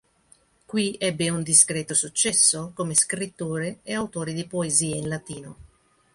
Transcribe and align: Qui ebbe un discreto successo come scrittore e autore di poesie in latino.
Qui 0.71 0.95
ebbe 0.99 1.29
un 1.29 1.43
discreto 1.43 1.93
successo 1.93 2.71
come 2.73 2.95
scrittore 2.95 3.81
e 3.83 3.93
autore 3.93 4.33
di 4.33 4.47
poesie 4.47 4.95
in 4.95 5.07
latino. 5.07 5.57